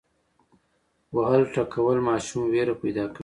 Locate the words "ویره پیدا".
2.51-3.03